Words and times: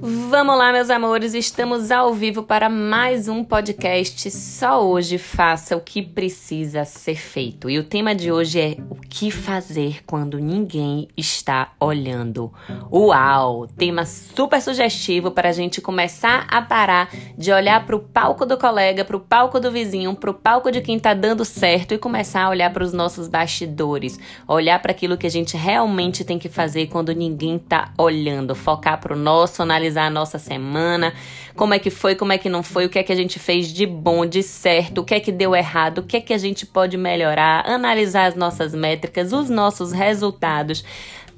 Vamos 0.00 0.56
lá, 0.56 0.72
meus 0.72 0.90
amores, 0.90 1.34
estamos 1.34 1.90
ao 1.90 2.14
vivo 2.14 2.44
para 2.44 2.68
mais 2.68 3.26
um 3.26 3.42
podcast. 3.42 4.30
Só 4.30 4.86
hoje 4.86 5.18
faça 5.18 5.76
o 5.76 5.80
que 5.80 6.02
precisa 6.02 6.84
ser 6.84 7.16
feito. 7.16 7.68
E 7.68 7.80
o 7.80 7.84
tema 7.84 8.14
de 8.14 8.30
hoje 8.30 8.60
é 8.60 8.76
o 8.88 8.94
que 9.08 9.30
fazer 9.30 10.02
quando 10.06 10.38
ninguém 10.38 11.08
está 11.16 11.72
olhando. 11.80 12.52
Uau! 12.92 13.66
Tema 13.66 14.04
super 14.04 14.60
sugestivo 14.60 15.30
para 15.30 15.48
a 15.48 15.52
gente 15.52 15.80
começar 15.80 16.46
a 16.48 16.60
parar 16.60 17.10
de 17.36 17.50
olhar 17.50 17.84
para 17.86 17.96
o 17.96 18.00
palco 18.00 18.44
do 18.44 18.58
colega, 18.58 19.04
para 19.04 19.16
o 19.16 19.20
palco 19.20 19.58
do 19.58 19.70
vizinho, 19.70 20.14
para 20.14 20.30
o 20.30 20.34
palco 20.34 20.70
de 20.70 20.80
quem 20.80 20.96
está 20.96 21.14
dando 21.14 21.44
certo 21.44 21.94
e 21.94 21.98
começar 21.98 22.44
a 22.44 22.50
olhar 22.50 22.72
para 22.72 22.84
os 22.84 22.92
nossos 22.92 23.28
bastidores, 23.28 24.18
olhar 24.46 24.80
para 24.80 24.92
aquilo 24.92 25.16
que 25.16 25.26
a 25.26 25.30
gente 25.30 25.56
realmente 25.56 26.24
tem 26.24 26.38
que 26.38 26.48
fazer 26.48 26.88
quando 26.88 27.14
ninguém 27.14 27.56
está 27.56 27.92
olhando, 27.96 28.54
focar 28.54 29.00
para 29.00 29.14
o 29.14 29.18
nosso, 29.18 29.62
analisar 29.62 30.06
a 30.06 30.10
nossa 30.10 30.38
semana, 30.38 31.14
como 31.58 31.74
é 31.74 31.78
que 31.78 31.90
foi, 31.90 32.14
como 32.14 32.32
é 32.32 32.38
que 32.38 32.48
não 32.48 32.62
foi, 32.62 32.86
o 32.86 32.88
que 32.88 32.98
é 32.98 33.02
que 33.02 33.12
a 33.12 33.16
gente 33.16 33.38
fez 33.38 33.72
de 33.72 33.84
bom, 33.84 34.24
de 34.24 34.42
certo, 34.42 35.00
o 35.00 35.04
que 35.04 35.14
é 35.14 35.20
que 35.20 35.32
deu 35.32 35.56
errado, 35.56 35.98
o 35.98 36.02
que 36.04 36.16
é 36.16 36.20
que 36.20 36.32
a 36.32 36.38
gente 36.38 36.64
pode 36.64 36.96
melhorar, 36.96 37.68
analisar 37.68 38.26
as 38.26 38.36
nossas 38.36 38.72
métricas, 38.98 39.32
os 39.32 39.48
nossos 39.48 39.92
resultados 39.92 40.84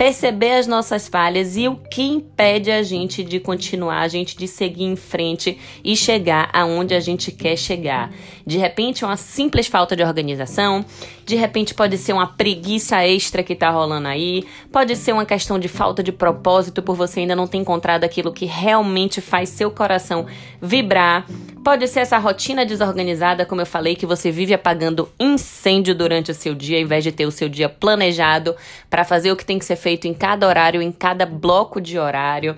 perceber 0.01 0.53
as 0.53 0.67
nossas 0.67 1.09
falhas 1.09 1.59
e 1.59 1.69
o 1.69 1.77
que 1.77 2.01
impede 2.01 2.71
a 2.71 2.83
gente 2.83 3.23
de 3.23 3.39
continuar, 3.39 4.01
a 4.01 4.09
gente 4.09 4.35
de 4.35 4.49
seguir 4.49 4.85
em 4.85 4.97
frente 4.97 5.59
e 5.85 5.95
chegar 5.95 6.49
aonde 6.55 6.95
a 6.95 7.01
gente 7.01 7.31
quer 7.31 7.55
chegar. 7.55 8.11
De 8.47 8.57
repente, 8.57 9.05
uma 9.05 9.19
simples 9.19 9.67
falta 9.67 9.95
de 9.95 10.03
organização, 10.03 10.83
de 11.27 11.37
repente 11.37 11.75
pode 11.75 11.99
ser 11.99 12.15
uma 12.15 12.27
preguiça 12.27 13.07
extra 13.07 13.43
que 13.43 13.55
tá 13.55 13.69
rolando 13.69 14.09
aí, 14.09 14.43
pode 14.73 14.97
ser 14.97 15.13
uma 15.13 15.27
questão 15.27 15.59
de 15.59 15.69
falta 15.69 16.03
de 16.03 16.13
propósito 16.13 16.83
por 16.83 16.97
você 16.97 17.21
ainda 17.21 17.37
não 17.37 17.47
ter 17.47 17.59
encontrado 17.59 18.03
aquilo 18.03 18.33
que 18.33 18.47
realmente 18.47 19.21
faz 19.21 19.51
seu 19.51 19.71
coração 19.71 20.25
vibrar. 20.63 21.27
Pode 21.63 21.87
ser 21.89 22.01
essa 22.01 22.17
rotina 22.17 22.65
desorganizada, 22.65 23.45
como 23.45 23.61
eu 23.61 23.67
falei, 23.67 23.95
que 23.95 24.07
você 24.07 24.31
vive 24.31 24.55
apagando 24.55 25.11
incêndio 25.21 25.95
durante 25.95 26.31
o 26.31 26.35
seu 26.35 26.55
dia, 26.55 26.79
ao 26.79 26.83
invés 26.83 27.05
de 27.05 27.13
ter 27.13 27.27
o 27.27 27.31
seu 27.31 27.51
dia 27.51 27.69
planejado 27.69 28.57
para 28.89 29.05
fazer 29.05 29.31
o 29.31 29.37
que 29.37 29.45
tem 29.45 29.59
que 29.59 29.65
ser 29.67 29.77
feito 29.77 29.90
em 30.07 30.15
cada 30.15 30.47
horário, 30.47 30.81
em 30.83 30.93
cada 30.93 31.27
bloco 31.27 31.81
de 31.81 31.99
horário. 31.99 32.57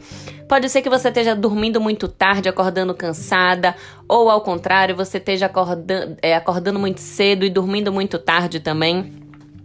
Pode 0.49 0.69
ser 0.69 0.83
que 0.83 0.91
você 0.91 1.09
esteja 1.09 1.35
dormindo 1.35 1.81
muito 1.81 2.07
tarde, 2.07 2.49
acordando 2.49 2.95
cansada, 2.95 3.75
ou 4.07 4.29
ao 4.29 4.43
contrário, 4.43 4.95
você 4.95 5.19
esteja 5.19 5.47
acordando, 5.47 6.17
é, 6.21 6.35
acordando 6.35 6.79
muito 6.79 7.01
cedo 7.01 7.45
e 7.45 7.51
dormindo 7.51 7.91
muito 7.91 8.19
tarde 8.19 8.61
também. 8.61 9.13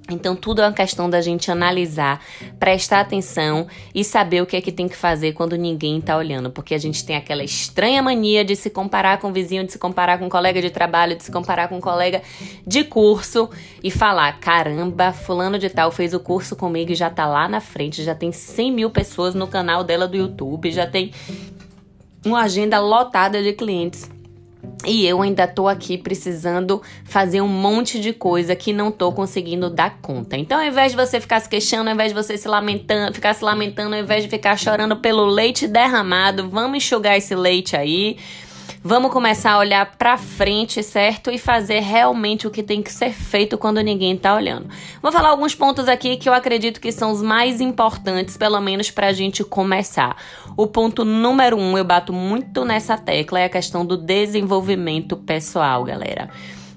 Então, 0.09 0.35
tudo 0.35 0.61
é 0.61 0.65
uma 0.65 0.73
questão 0.73 1.09
da 1.09 1.19
gente 1.19 1.51
analisar, 1.51 2.23
prestar 2.59 3.01
atenção 3.01 3.67
e 3.93 4.03
saber 4.03 4.41
o 4.41 4.45
que 4.45 4.55
é 4.55 4.61
que 4.61 4.71
tem 4.71 4.87
que 4.87 4.95
fazer 4.95 5.33
quando 5.33 5.57
ninguém 5.57 5.99
tá 5.99 6.15
olhando. 6.15 6.49
Porque 6.49 6.73
a 6.73 6.77
gente 6.77 7.05
tem 7.05 7.15
aquela 7.15 7.43
estranha 7.43 8.01
mania 8.01 8.45
de 8.45 8.55
se 8.55 8.69
comparar 8.69 9.19
com 9.19 9.29
o 9.29 9.33
vizinho, 9.33 9.65
de 9.65 9.71
se 9.71 9.79
comparar 9.79 10.17
com 10.17 10.25
um 10.25 10.29
colega 10.29 10.61
de 10.61 10.69
trabalho, 10.69 11.15
de 11.15 11.23
se 11.23 11.31
comparar 11.31 11.67
com 11.67 11.77
um 11.77 11.81
colega 11.81 12.21
de 12.65 12.83
curso 12.83 13.49
e 13.83 13.91
falar: 13.91 14.39
caramba, 14.39 15.11
Fulano 15.11 15.59
de 15.59 15.69
Tal 15.69 15.91
fez 15.91 16.13
o 16.13 16.19
curso 16.19 16.55
comigo 16.55 16.91
e 16.91 16.95
já 16.95 17.09
tá 17.09 17.25
lá 17.25 17.47
na 17.47 17.59
frente, 17.59 18.03
já 18.03 18.15
tem 18.15 18.31
100 18.31 18.71
mil 18.71 18.89
pessoas 18.89 19.35
no 19.35 19.47
canal 19.47 19.83
dela 19.83 20.07
do 20.07 20.15
YouTube, 20.15 20.71
já 20.71 20.87
tem 20.87 21.11
uma 22.25 22.41
agenda 22.41 22.79
lotada 22.79 23.41
de 23.41 23.53
clientes. 23.53 24.09
E 24.85 25.05
eu 25.05 25.21
ainda 25.21 25.47
tô 25.47 25.67
aqui 25.67 25.97
precisando 25.97 26.81
fazer 27.03 27.41
um 27.41 27.47
monte 27.47 27.99
de 27.99 28.13
coisa 28.13 28.55
que 28.55 28.71
não 28.71 28.91
tô 28.91 29.11
conseguindo 29.11 29.69
dar 29.69 29.99
conta. 30.01 30.37
Então, 30.37 30.59
ao 30.59 30.65
invés 30.65 30.91
de 30.91 30.97
você 30.97 31.19
ficar 31.19 31.39
se 31.39 31.49
queixando, 31.49 31.89
ao 31.89 31.93
invés 31.93 32.13
de 32.13 32.15
você 32.15 32.37
se 32.37 32.47
lamentando, 32.47 33.13
ficar 33.13 33.33
se 33.33 33.43
lamentando, 33.43 33.95
ao 33.95 34.01
invés 34.01 34.23
de 34.23 34.29
ficar 34.29 34.57
chorando 34.57 34.95
pelo 34.97 35.25
leite 35.25 35.67
derramado, 35.67 36.49
vamos 36.49 36.77
enxugar 36.77 37.17
esse 37.17 37.35
leite 37.35 37.75
aí 37.75 38.17
Vamos 38.83 39.11
começar 39.11 39.51
a 39.51 39.59
olhar 39.59 39.97
para 39.97 40.17
frente, 40.17 40.81
certo? 40.83 41.31
E 41.31 41.37
fazer 41.37 41.79
realmente 41.79 42.47
o 42.47 42.51
que 42.51 42.63
tem 42.63 42.81
que 42.81 42.91
ser 42.91 43.11
feito 43.11 43.57
quando 43.57 43.81
ninguém 43.81 44.17
tá 44.17 44.35
olhando. 44.35 44.69
Vou 45.01 45.11
falar 45.11 45.29
alguns 45.29 45.55
pontos 45.55 45.87
aqui 45.87 46.17
que 46.17 46.29
eu 46.29 46.33
acredito 46.33 46.79
que 46.79 46.91
são 46.91 47.11
os 47.11 47.21
mais 47.21 47.59
importantes, 47.61 48.37
pelo 48.37 48.59
menos 48.61 48.91
para 48.91 49.07
a 49.07 49.13
gente 49.13 49.43
começar. 49.43 50.15
O 50.55 50.67
ponto 50.67 51.03
número 51.03 51.57
um, 51.57 51.77
eu 51.77 51.83
bato 51.83 52.13
muito 52.13 52.63
nessa 52.63 52.97
tecla, 52.97 53.39
é 53.39 53.45
a 53.45 53.49
questão 53.49 53.85
do 53.85 53.97
desenvolvimento 53.97 55.17
pessoal, 55.17 55.83
galera. 55.83 56.29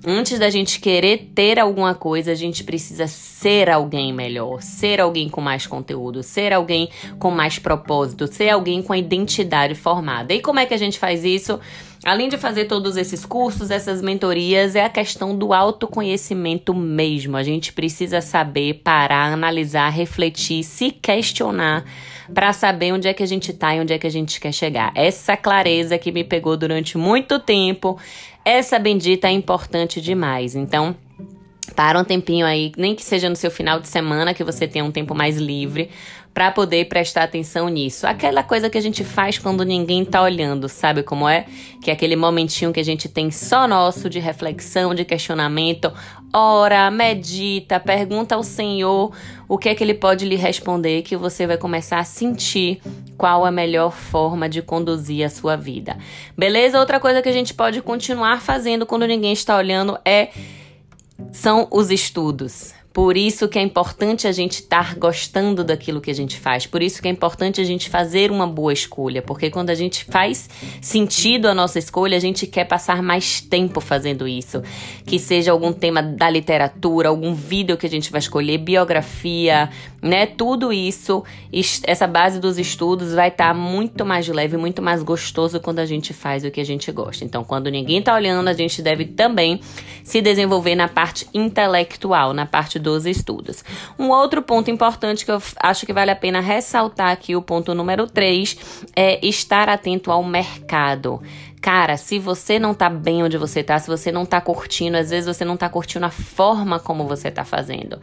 Antes 0.05 0.38
da 0.38 0.49
gente 0.49 0.81
querer 0.81 1.31
ter 1.34 1.59
alguma 1.59 1.94
coisa, 1.94 2.33
a 2.33 2.34
gente 2.34 2.65
precisa 2.65 3.06
ser 3.06 3.69
alguém 3.69 4.15
melhor, 4.15 4.62
ser 4.62 4.99
alguém 4.99 5.28
com 5.28 5.43
mais 5.43 5.66
conteúdo, 5.66 6.22
ser 6.22 6.55
alguém 6.55 6.88
com 7.19 7.31
mais 7.31 7.59
propósito, 7.59 8.27
ser 8.27 8.49
alguém 8.49 8.83
com 8.83 8.94
a 8.94 8.99
identidade 8.99 9.75
formada. 9.75 10.33
E 10.33 10.41
como 10.41 10.59
é 10.59 10.65
que 10.65 10.72
a 10.72 10.78
gente 10.78 10.99
faz 10.99 11.22
isso? 11.22 11.61
Além 12.03 12.31
de 12.31 12.38
fazer 12.38 12.65
todos 12.65 12.97
esses 12.97 13.27
cursos, 13.27 13.71
essas 13.71 14.00
mentorias, 14.00 14.75
é 14.75 14.83
a 14.83 14.88
questão 14.88 15.37
do 15.37 15.53
autoconhecimento 15.53 16.75
mesmo. 16.75 17.37
A 17.37 17.43
gente 17.43 17.75
precisa 17.75 18.22
saber 18.22 18.81
parar, 18.82 19.31
analisar, 19.31 19.91
refletir, 19.91 20.65
se 20.65 20.91
questionar 20.91 21.84
para 22.32 22.53
saber 22.53 22.93
onde 22.93 23.06
é 23.06 23.12
que 23.12 23.22
a 23.22 23.27
gente 23.27 23.53
tá 23.53 23.75
e 23.75 23.81
onde 23.81 23.93
é 23.93 23.99
que 23.99 24.06
a 24.06 24.11
gente 24.11 24.41
quer 24.41 24.53
chegar. 24.53 24.93
Essa 24.94 25.37
clareza 25.37 25.99
que 25.99 26.11
me 26.11 26.25
pegou 26.25 26.56
durante 26.56 26.97
muito 26.97 27.38
tempo, 27.38 27.99
essa 28.50 28.78
bendita 28.78 29.28
é 29.28 29.31
importante 29.31 30.00
demais. 30.00 30.55
Então, 30.56 30.97
para 31.77 31.99
um 31.99 32.05
tempinho 32.05 32.44
aí, 32.44 32.72
nem 32.77 32.94
que 32.94 33.05
seja 33.05 33.28
no 33.28 33.37
seu 33.37 33.50
final 33.50 33.81
de 33.81 33.87
semana, 33.87 34.34
que 34.34 34.43
você 34.43 34.66
tenha 34.66 34.84
um 34.84 34.91
tempo 34.91 35.15
mais 35.15 35.37
livre, 35.37 35.88
para 36.40 36.50
poder 36.50 36.86
prestar 36.86 37.24
atenção 37.24 37.68
nisso. 37.68 38.06
Aquela 38.06 38.42
coisa 38.42 38.70
que 38.70 38.78
a 38.78 38.80
gente 38.80 39.04
faz 39.04 39.38
quando 39.38 39.62
ninguém 39.62 40.06
tá 40.06 40.22
olhando, 40.22 40.70
sabe 40.70 41.02
como 41.02 41.28
é? 41.28 41.44
Que 41.82 41.90
é 41.90 41.92
aquele 41.92 42.16
momentinho 42.16 42.72
que 42.72 42.80
a 42.80 42.82
gente 42.82 43.10
tem 43.10 43.30
só 43.30 43.68
nosso 43.68 44.08
de 44.08 44.18
reflexão, 44.18 44.94
de 44.94 45.04
questionamento. 45.04 45.92
Ora, 46.32 46.90
medita, 46.90 47.78
pergunta 47.78 48.36
ao 48.36 48.42
Senhor 48.42 49.12
o 49.46 49.58
que 49.58 49.68
é 49.68 49.74
que 49.74 49.84
ele 49.84 49.92
pode 49.92 50.24
lhe 50.24 50.34
responder, 50.34 51.02
que 51.02 51.14
você 51.14 51.46
vai 51.46 51.58
começar 51.58 51.98
a 51.98 52.04
sentir 52.04 52.80
qual 53.18 53.44
a 53.44 53.50
melhor 53.50 53.92
forma 53.92 54.48
de 54.48 54.62
conduzir 54.62 55.26
a 55.26 55.28
sua 55.28 55.56
vida. 55.56 55.98
Beleza? 56.38 56.80
Outra 56.80 56.98
coisa 56.98 57.20
que 57.20 57.28
a 57.28 57.32
gente 57.32 57.52
pode 57.52 57.82
continuar 57.82 58.40
fazendo 58.40 58.86
quando 58.86 59.06
ninguém 59.06 59.34
está 59.34 59.58
olhando 59.58 59.98
é 60.06 60.30
são 61.32 61.68
os 61.70 61.90
estudos. 61.90 62.79
Por 62.92 63.16
isso 63.16 63.48
que 63.48 63.58
é 63.58 63.62
importante 63.62 64.26
a 64.26 64.32
gente 64.32 64.54
estar 64.54 64.96
gostando 64.96 65.62
daquilo 65.62 66.00
que 66.00 66.10
a 66.10 66.14
gente 66.14 66.36
faz. 66.38 66.66
Por 66.66 66.82
isso 66.82 67.00
que 67.00 67.06
é 67.06 67.10
importante 67.10 67.60
a 67.60 67.64
gente 67.64 67.88
fazer 67.88 68.32
uma 68.32 68.48
boa 68.48 68.72
escolha, 68.72 69.22
porque 69.22 69.48
quando 69.48 69.70
a 69.70 69.74
gente 69.76 70.04
faz 70.04 70.50
sentido 70.80 71.46
a 71.46 71.54
nossa 71.54 71.78
escolha, 71.78 72.16
a 72.16 72.20
gente 72.20 72.48
quer 72.48 72.64
passar 72.64 73.00
mais 73.00 73.40
tempo 73.40 73.80
fazendo 73.80 74.26
isso. 74.26 74.60
Que 75.06 75.20
seja 75.20 75.52
algum 75.52 75.72
tema 75.72 76.02
da 76.02 76.28
literatura, 76.28 77.08
algum 77.08 77.32
vídeo 77.32 77.76
que 77.76 77.86
a 77.86 77.90
gente 77.90 78.10
vai 78.10 78.18
escolher, 78.18 78.58
biografia, 78.58 79.70
né? 80.02 80.26
Tudo 80.26 80.72
isso, 80.72 81.22
essa 81.84 82.08
base 82.08 82.40
dos 82.40 82.58
estudos 82.58 83.14
vai 83.14 83.28
estar 83.28 83.54
muito 83.54 84.04
mais 84.04 84.26
leve, 84.26 84.56
muito 84.56 84.82
mais 84.82 85.02
gostoso 85.02 85.60
quando 85.60 85.78
a 85.78 85.86
gente 85.86 86.12
faz 86.12 86.44
o 86.44 86.50
que 86.50 86.60
a 86.60 86.64
gente 86.64 86.90
gosta. 86.90 87.24
Então, 87.24 87.44
quando 87.44 87.70
ninguém 87.70 87.98
está 87.98 88.14
olhando, 88.14 88.48
a 88.48 88.52
gente 88.52 88.82
deve 88.82 89.04
também 89.04 89.60
se 90.02 90.20
desenvolver 90.20 90.74
na 90.74 90.88
parte 90.88 91.28
intelectual, 91.32 92.32
na 92.32 92.46
parte 92.46 92.80
dos 92.90 93.06
estudos. 93.06 93.64
Um 93.98 94.08
outro 94.08 94.42
ponto 94.42 94.70
importante 94.70 95.24
que 95.24 95.30
eu 95.30 95.40
acho 95.60 95.86
que 95.86 95.92
vale 95.92 96.10
a 96.10 96.16
pena 96.16 96.40
ressaltar 96.40 97.10
aqui, 97.10 97.36
o 97.36 97.42
ponto 97.42 97.74
número 97.74 98.06
3, 98.06 98.56
é 98.94 99.24
estar 99.26 99.68
atento 99.68 100.10
ao 100.10 100.22
mercado. 100.24 101.20
Cara, 101.60 101.96
se 101.98 102.18
você 102.18 102.58
não 102.58 102.72
tá 102.72 102.88
bem 102.88 103.22
onde 103.22 103.36
você 103.36 103.62
tá, 103.62 103.78
se 103.78 103.86
você 103.86 104.10
não 104.10 104.24
tá 104.24 104.40
curtindo, 104.40 104.96
às 104.96 105.10
vezes 105.10 105.26
você 105.36 105.44
não 105.44 105.56
tá 105.56 105.68
curtindo 105.68 106.06
a 106.06 106.10
forma 106.10 106.80
como 106.80 107.06
você 107.06 107.30
tá 107.30 107.44
fazendo. 107.44 108.00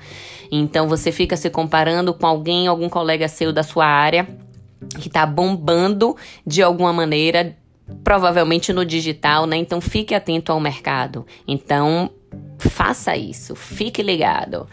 Então 0.51 0.87
você 0.87 1.11
fica 1.11 1.35
se 1.35 1.49
comparando 1.49 2.13
com 2.13 2.28
alguém, 2.28 2.67
algum 2.67 2.87
colega 2.87 3.28
seu 3.28 3.51
da 3.51 3.63
sua 3.63 3.85
área 3.85 4.28
que 4.99 5.09
tá 5.09 5.25
bombando 5.25 6.16
de 6.45 6.61
alguma 6.61 6.93
maneira, 6.93 7.57
provavelmente 8.03 8.72
no 8.72 8.85
digital, 8.85 9.45
né? 9.45 9.57
Então 9.57 9.81
fique 9.81 10.13
atento 10.13 10.51
ao 10.51 10.59
mercado. 10.59 11.25
Então, 11.47 12.11
Faça 12.59 13.16
isso, 13.16 13.55
fique 13.55 14.01
ligado. 14.01 14.67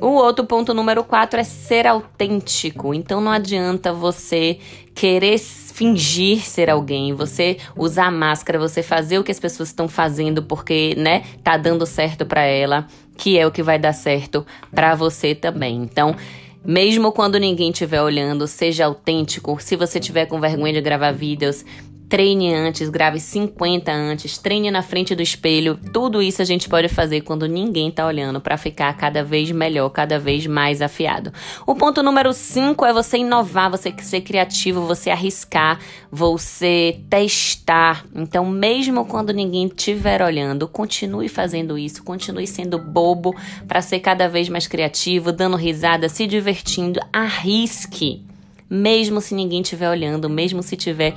O 0.00 0.06
outro 0.06 0.44
ponto 0.44 0.72
número 0.72 1.02
4 1.02 1.40
é 1.40 1.44
ser 1.44 1.86
autêntico. 1.86 2.94
Então 2.94 3.20
não 3.20 3.32
adianta 3.32 3.92
você 3.92 4.58
querer 4.94 5.38
fingir 5.38 6.40
ser 6.44 6.68
alguém, 6.68 7.12
você 7.12 7.56
usar 7.76 8.10
máscara, 8.10 8.58
você 8.58 8.82
fazer 8.82 9.18
o 9.18 9.24
que 9.24 9.30
as 9.30 9.38
pessoas 9.38 9.68
estão 9.68 9.88
fazendo 9.88 10.42
porque, 10.42 10.94
né, 10.96 11.22
tá 11.42 11.56
dando 11.56 11.86
certo 11.86 12.26
para 12.26 12.42
ela, 12.42 12.86
que 13.16 13.38
é 13.38 13.46
o 13.46 13.50
que 13.52 13.62
vai 13.62 13.78
dar 13.78 13.92
certo 13.92 14.44
para 14.74 14.94
você 14.94 15.34
também. 15.34 15.76
Então, 15.76 16.16
mesmo 16.64 17.12
quando 17.12 17.38
ninguém 17.38 17.70
estiver 17.70 18.02
olhando, 18.02 18.46
seja 18.46 18.86
autêntico. 18.86 19.56
Se 19.60 19.76
você 19.76 20.00
tiver 20.00 20.26
com 20.26 20.40
vergonha 20.40 20.72
de 20.72 20.80
gravar 20.80 21.12
vídeos, 21.12 21.64
treine 22.08 22.54
antes, 22.54 22.88
grave 22.88 23.20
50 23.20 23.92
antes, 23.92 24.38
treine 24.38 24.70
na 24.70 24.82
frente 24.82 25.14
do 25.14 25.22
espelho. 25.22 25.78
Tudo 25.92 26.22
isso 26.22 26.40
a 26.40 26.44
gente 26.44 26.68
pode 26.68 26.88
fazer 26.88 27.20
quando 27.20 27.46
ninguém 27.46 27.90
tá 27.90 28.06
olhando 28.06 28.40
para 28.40 28.56
ficar 28.56 28.96
cada 28.96 29.22
vez 29.22 29.50
melhor, 29.50 29.90
cada 29.90 30.18
vez 30.18 30.46
mais 30.46 30.80
afiado. 30.80 31.32
O 31.66 31.74
ponto 31.74 32.02
número 32.02 32.32
5 32.32 32.84
é 32.84 32.92
você 32.92 33.18
inovar, 33.18 33.70
você 33.70 33.94
ser 34.00 34.22
criativo, 34.22 34.86
você 34.86 35.10
arriscar, 35.10 35.78
você 36.10 36.98
testar. 37.10 38.06
Então, 38.14 38.46
mesmo 38.46 39.04
quando 39.04 39.32
ninguém 39.32 39.66
estiver 39.66 40.22
olhando, 40.22 40.66
continue 40.66 41.28
fazendo 41.28 41.76
isso, 41.76 42.02
continue 42.02 42.46
sendo 42.46 42.78
bobo 42.78 43.34
para 43.66 43.82
ser 43.82 44.00
cada 44.00 44.28
vez 44.28 44.48
mais 44.48 44.66
criativo, 44.66 45.30
dando 45.30 45.56
risada, 45.56 46.08
se 46.08 46.26
divertindo, 46.26 47.00
arrisque. 47.12 48.22
Mesmo 48.70 49.20
se 49.20 49.34
ninguém 49.34 49.62
estiver 49.62 49.88
olhando, 49.88 50.28
mesmo 50.28 50.62
se 50.62 50.76
tiver 50.76 51.14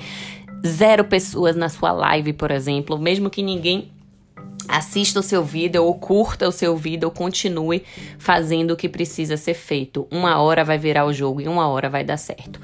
zero 0.66 1.04
pessoas 1.04 1.56
na 1.56 1.70
sua 1.70 1.92
live, 1.92 2.34
por 2.34 2.52
exemplo, 2.52 2.98
mesmo 2.98 3.30
que 3.30 3.42
ninguém 3.42 3.92
assista 4.68 5.20
o 5.20 5.24
seu 5.24 5.44
vídeo 5.44 5.84
ou 5.84 5.94
curta 5.96 6.48
o 6.48 6.52
seu 6.52 6.76
vídeo 6.78 7.08
ou 7.08 7.12
continue 7.12 7.84
fazendo 8.18 8.72
o 8.72 8.78
que 8.78 8.88
precisa 8.88 9.36
ser 9.38 9.54
feito. 9.54 10.08
Uma 10.12 10.42
hora 10.42 10.64
vai 10.64 10.78
virar 10.78 11.06
o 11.06 11.14
jogo 11.14 11.42
e 11.42 11.48
uma 11.48 11.68
hora 11.68 11.90
vai 11.90 12.04
dar 12.04 12.18
certo. 12.18 12.60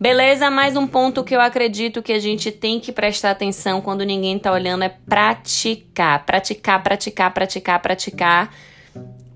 Beleza? 0.00 0.50
Mais 0.50 0.76
um 0.76 0.86
ponto 0.86 1.22
que 1.22 1.34
eu 1.34 1.40
acredito 1.40 2.02
que 2.02 2.12
a 2.12 2.18
gente 2.18 2.50
tem 2.50 2.80
que 2.80 2.90
prestar 2.90 3.30
atenção 3.30 3.80
quando 3.80 4.04
ninguém 4.04 4.38
tá 4.38 4.50
olhando 4.52 4.82
é 4.82 4.88
praticar. 4.88 6.24
Praticar, 6.24 6.82
praticar, 6.82 7.32
praticar, 7.32 7.80
praticar 7.80 8.54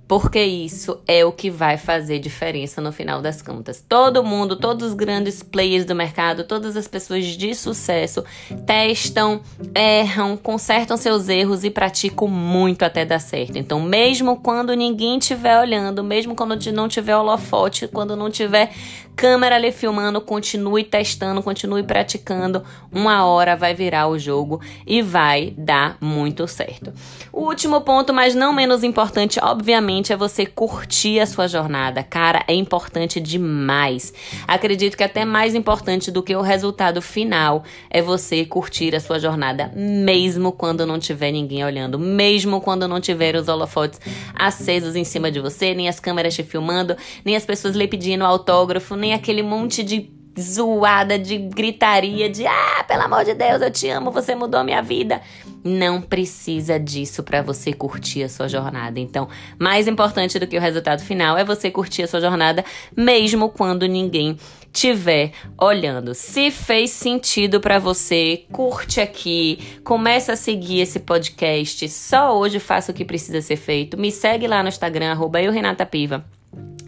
porque 0.08 0.40
isso 0.40 1.00
é 1.06 1.24
o 1.24 1.32
que 1.32 1.50
vai 1.50 1.76
fazer 1.76 2.18
diferença 2.18 2.80
no 2.80 2.92
final 2.92 3.20
das 3.20 3.42
contas. 3.42 3.84
Todo 3.86 4.22
mundo, 4.22 4.56
todos 4.56 4.88
os 4.88 4.94
grandes 4.94 5.42
players 5.42 5.84
do 5.84 5.94
mercado, 5.94 6.44
todas 6.44 6.76
as 6.76 6.86
pessoas 6.86 7.24
de 7.24 7.54
sucesso 7.54 8.24
testam, 8.64 9.40
erram, 9.74 10.36
consertam 10.36 10.96
seus 10.96 11.28
erros 11.28 11.64
e 11.64 11.70
praticam 11.70 12.28
muito 12.28 12.84
até 12.84 13.04
dar 13.04 13.18
certo. 13.18 13.56
Então, 13.58 13.80
mesmo 13.80 14.36
quando 14.36 14.74
ninguém 14.74 15.18
estiver 15.18 15.58
olhando, 15.58 16.04
mesmo 16.04 16.36
quando 16.36 16.56
não 16.72 16.88
tiver 16.88 17.16
holofote, 17.16 17.88
quando 17.88 18.14
não 18.14 18.30
tiver 18.30 18.72
câmera 19.16 19.56
ali 19.56 19.72
filmando, 19.72 20.20
continue 20.20 20.84
testando, 20.84 21.42
continue 21.42 21.82
praticando. 21.82 22.62
Uma 22.92 23.24
hora 23.24 23.56
vai 23.56 23.74
virar 23.74 24.08
o 24.08 24.18
jogo 24.18 24.60
e 24.86 25.00
vai 25.00 25.54
dar 25.56 25.96
muito 26.00 26.46
certo. 26.46 26.92
O 27.32 27.44
último 27.44 27.80
ponto, 27.80 28.12
mas 28.12 28.34
não 28.34 28.52
menos 28.52 28.84
importante, 28.84 29.40
obviamente, 29.42 30.12
é 30.12 30.16
você 30.16 30.44
curtir 30.44 31.18
a 31.18 31.26
sua 31.26 31.48
jornada. 31.48 32.02
Cara, 32.02 32.44
é 32.46 32.54
importante 32.54 33.18
demais. 33.18 34.12
Acredito 34.46 34.96
que 34.96 35.04
até 35.04 35.24
mais 35.24 35.54
importante 35.54 36.10
do 36.10 36.22
que 36.22 36.36
o 36.36 36.42
resultado 36.42 37.00
final 37.00 37.64
é 37.88 38.02
você 38.02 38.44
curtir 38.44 38.94
a 38.94 39.00
sua 39.00 39.18
jornada, 39.18 39.72
mesmo 39.74 40.52
quando 40.52 40.84
não 40.84 40.98
tiver 40.98 41.32
ninguém 41.32 41.64
olhando, 41.64 41.98
mesmo 41.98 42.60
quando 42.60 42.86
não 42.86 43.00
tiver 43.00 43.34
os 43.34 43.48
holofotes 43.48 43.98
acesos 44.34 44.94
em 44.94 45.04
cima 45.04 45.30
de 45.30 45.40
você, 45.40 45.74
nem 45.74 45.88
as 45.88 45.98
câmeras 45.98 46.34
te 46.34 46.42
filmando, 46.42 46.96
nem 47.24 47.34
as 47.34 47.46
pessoas 47.46 47.74
lhe 47.74 47.88
pedindo 47.88 48.24
autógrafo, 48.24 48.94
nem 48.94 49.05
aquele 49.12 49.42
monte 49.42 49.82
de 49.82 50.16
zoada, 50.38 51.18
de 51.18 51.38
gritaria, 51.38 52.28
de 52.28 52.46
ah, 52.46 52.84
pelo 52.86 53.02
amor 53.02 53.24
de 53.24 53.34
Deus, 53.34 53.62
eu 53.62 53.70
te 53.70 53.88
amo, 53.88 54.10
você 54.10 54.34
mudou 54.34 54.62
minha 54.62 54.82
vida. 54.82 55.20
Não 55.64 56.00
precisa 56.00 56.78
disso 56.78 57.22
para 57.22 57.42
você 57.42 57.72
curtir 57.72 58.22
a 58.22 58.28
sua 58.28 58.48
jornada. 58.48 59.00
Então, 59.00 59.28
mais 59.58 59.88
importante 59.88 60.38
do 60.38 60.46
que 60.46 60.56
o 60.56 60.60
resultado 60.60 61.02
final 61.02 61.36
é 61.36 61.44
você 61.44 61.70
curtir 61.70 62.02
a 62.02 62.08
sua 62.08 62.20
jornada, 62.20 62.64
mesmo 62.94 63.48
quando 63.48 63.88
ninguém 63.88 64.36
tiver 64.72 65.32
olhando. 65.58 66.14
Se 66.14 66.50
fez 66.50 66.90
sentido 66.90 67.60
para 67.60 67.78
você, 67.78 68.44
curte 68.52 69.00
aqui, 69.00 69.80
começa 69.82 70.34
a 70.34 70.36
seguir 70.36 70.80
esse 70.80 71.00
podcast. 71.00 71.88
Só 71.88 72.38
hoje 72.38 72.60
faça 72.60 72.92
o 72.92 72.94
que 72.94 73.04
precisa 73.04 73.40
ser 73.40 73.56
feito. 73.56 73.98
Me 73.98 74.12
segue 74.12 74.46
lá 74.46 74.62
no 74.62 74.68
Instagram, 74.68 75.12
arroba 75.12 75.40
eu, 75.40 75.50
Renata 75.50 75.86
Piva. 75.86 76.35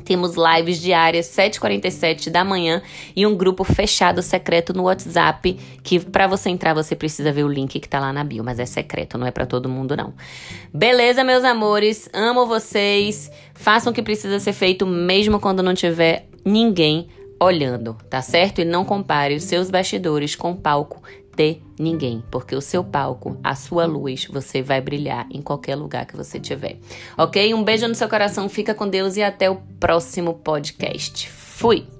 Temos 0.08 0.36
lives 0.36 0.80
diárias, 0.80 1.26
7h47 1.26 2.30
da 2.30 2.42
manhã, 2.42 2.80
e 3.14 3.26
um 3.26 3.36
grupo 3.36 3.62
fechado 3.62 4.22
secreto 4.22 4.72
no 4.72 4.84
WhatsApp, 4.84 5.52
que 5.82 6.00
para 6.00 6.26
você 6.26 6.48
entrar 6.48 6.72
você 6.72 6.96
precisa 6.96 7.30
ver 7.30 7.44
o 7.44 7.48
link 7.48 7.78
que 7.78 7.86
tá 7.86 8.00
lá 8.00 8.10
na 8.10 8.24
bio, 8.24 8.42
mas 8.42 8.58
é 8.58 8.64
secreto, 8.64 9.18
não 9.18 9.26
é 9.26 9.30
para 9.30 9.44
todo 9.44 9.68
mundo 9.68 9.94
não. 9.94 10.14
Beleza, 10.72 11.22
meus 11.22 11.44
amores? 11.44 12.08
Amo 12.14 12.46
vocês. 12.46 13.30
Façam 13.52 13.92
o 13.92 13.94
que 13.94 14.00
precisa 14.00 14.40
ser 14.40 14.54
feito 14.54 14.86
mesmo 14.86 15.38
quando 15.38 15.62
não 15.62 15.74
tiver 15.74 16.26
ninguém 16.42 17.08
olhando, 17.38 17.94
tá 18.08 18.22
certo? 18.22 18.62
E 18.62 18.64
não 18.64 18.86
compare 18.86 19.34
os 19.34 19.44
seus 19.44 19.70
bastidores 19.70 20.34
com 20.34 20.52
o 20.52 20.56
palco 20.56 21.02
de 21.38 21.62
ninguém, 21.78 22.22
porque 22.32 22.56
o 22.56 22.60
seu 22.60 22.82
palco, 22.82 23.38
a 23.44 23.54
sua 23.54 23.86
luz, 23.86 24.26
você 24.26 24.60
vai 24.60 24.80
brilhar 24.80 25.28
em 25.30 25.40
qualquer 25.40 25.76
lugar 25.76 26.04
que 26.04 26.16
você 26.16 26.40
tiver. 26.40 26.78
Ok? 27.16 27.54
Um 27.54 27.62
beijo 27.62 27.86
no 27.86 27.94
seu 27.94 28.08
coração, 28.08 28.48
fica 28.48 28.74
com 28.74 28.88
Deus 28.88 29.16
e 29.16 29.22
até 29.22 29.48
o 29.48 29.56
próximo 29.78 30.34
podcast. 30.34 31.30
Fui! 31.30 31.97